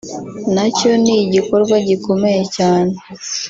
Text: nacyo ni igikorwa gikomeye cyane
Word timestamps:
nacyo 0.53 0.91
ni 1.03 1.15
igikorwa 1.23 1.75
gikomeye 1.87 2.43
cyane 2.57 2.93